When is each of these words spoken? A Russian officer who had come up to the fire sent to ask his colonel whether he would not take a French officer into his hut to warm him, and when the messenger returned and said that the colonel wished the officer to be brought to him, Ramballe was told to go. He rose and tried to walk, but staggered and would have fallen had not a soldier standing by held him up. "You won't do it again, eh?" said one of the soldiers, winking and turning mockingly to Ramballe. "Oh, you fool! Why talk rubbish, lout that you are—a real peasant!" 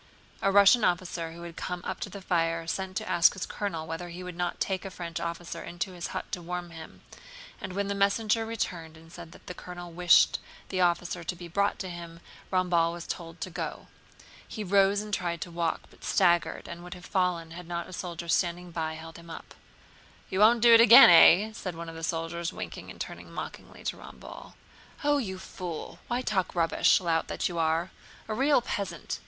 A 0.41 0.51
Russian 0.51 0.83
officer 0.83 1.33
who 1.33 1.43
had 1.43 1.55
come 1.55 1.83
up 1.85 1.99
to 1.99 2.09
the 2.09 2.23
fire 2.23 2.65
sent 2.65 2.97
to 2.97 3.07
ask 3.07 3.33
his 3.33 3.45
colonel 3.45 3.85
whether 3.85 4.09
he 4.09 4.23
would 4.23 4.35
not 4.35 4.59
take 4.59 4.83
a 4.83 4.89
French 4.89 5.19
officer 5.19 5.63
into 5.63 5.91
his 5.91 6.07
hut 6.07 6.31
to 6.31 6.41
warm 6.41 6.71
him, 6.71 7.01
and 7.61 7.73
when 7.73 7.85
the 7.87 7.93
messenger 7.93 8.43
returned 8.43 8.97
and 8.97 9.13
said 9.13 9.31
that 9.31 9.45
the 9.45 9.53
colonel 9.53 9.91
wished 9.91 10.39
the 10.69 10.81
officer 10.81 11.23
to 11.23 11.35
be 11.35 11.47
brought 11.47 11.77
to 11.77 11.87
him, 11.87 12.19
Ramballe 12.51 12.93
was 12.93 13.05
told 13.05 13.39
to 13.41 13.51
go. 13.51 13.89
He 14.47 14.63
rose 14.63 15.01
and 15.01 15.13
tried 15.13 15.39
to 15.41 15.51
walk, 15.51 15.81
but 15.91 16.03
staggered 16.03 16.67
and 16.67 16.83
would 16.83 16.95
have 16.95 17.05
fallen 17.05 17.51
had 17.51 17.67
not 17.67 17.87
a 17.87 17.93
soldier 17.93 18.27
standing 18.27 18.71
by 18.71 18.95
held 18.95 19.17
him 19.17 19.29
up. 19.29 19.53
"You 20.31 20.39
won't 20.39 20.61
do 20.63 20.73
it 20.73 20.81
again, 20.81 21.11
eh?" 21.11 21.51
said 21.53 21.75
one 21.75 21.89
of 21.89 21.95
the 21.95 22.03
soldiers, 22.03 22.51
winking 22.51 22.89
and 22.89 22.99
turning 22.99 23.31
mockingly 23.31 23.83
to 23.83 23.97
Ramballe. 23.97 24.53
"Oh, 25.03 25.19
you 25.19 25.37
fool! 25.37 25.99
Why 26.07 26.23
talk 26.23 26.55
rubbish, 26.55 26.99
lout 26.99 27.27
that 27.27 27.47
you 27.47 27.59
are—a 27.59 28.33
real 28.33 28.61
peasant!" 28.63 29.19